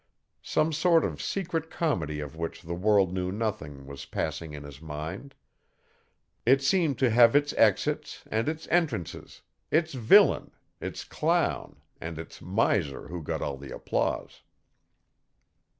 Some 0.41 0.73
sort 0.73 1.05
of 1.05 1.21
secret 1.21 1.69
comedy 1.69 2.21
of 2.21 2.35
which 2.35 2.63
the 2.63 2.73
world 2.73 3.13
knew 3.13 3.31
nothing, 3.31 3.85
was 3.85 4.05
passing 4.07 4.51
in 4.51 4.63
his 4.63 4.81
mind; 4.81 5.35
it 6.43 6.63
seemed 6.63 6.97
to 6.97 7.11
have 7.11 7.35
its 7.35 7.53
exits 7.53 8.23
and 8.25 8.49
its 8.49 8.67
entrances, 8.71 9.43
its 9.69 9.93
villain, 9.93 10.49
its 10.79 11.03
clown 11.03 11.81
and 11.99 12.17
its 12.17 12.41
miser 12.41 13.09
who 13.09 13.21
got 13.21 13.43
all 13.43 13.57
the 13.57 13.69
applause. 13.69 14.41